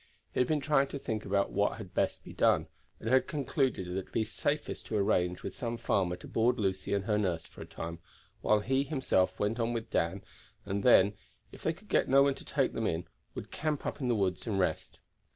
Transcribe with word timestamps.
He 0.33 0.39
had 0.39 0.47
been 0.47 0.61
trying 0.61 0.87
to 0.87 0.97
think 0.97 1.25
what 1.25 1.77
had 1.77 1.93
best 1.93 2.23
be 2.23 2.33
done, 2.33 2.65
and 2.99 3.07
had 3.07 3.27
concluded 3.27 3.85
that 3.85 3.91
it 3.91 4.05
would 4.05 4.11
be 4.11 4.23
safest 4.23 4.87
to 4.87 4.95
arrange 4.97 5.43
with 5.43 5.53
some 5.53 5.77
farmer 5.77 6.15
to 6.15 6.27
board 6.27 6.57
Lucy 6.59 6.91
and 6.95 7.05
her 7.05 7.19
nurse 7.19 7.45
for 7.45 7.61
a 7.61 7.67
time, 7.67 7.99
while 8.41 8.61
he 8.61 8.81
himself 8.81 9.39
with 9.39 9.53
Dan 9.57 9.61
went 9.61 9.69
a 9.69 9.79
bit 9.79 9.91
further; 9.91 10.21
and 10.65 10.83
then, 10.83 11.13
if 11.51 11.61
they 11.61 11.73
could 11.73 11.87
get 11.87 12.09
no 12.09 12.23
one 12.23 12.33
to 12.33 12.43
take 12.43 12.73
them 12.73 12.87
in, 12.87 13.05
would 13.35 13.51
camp 13.51 13.85
up 13.85 14.01
in 14.01 14.07
the 14.07 14.15
woods 14.15 14.47
and 14.47 14.57
rest. 14.59 14.97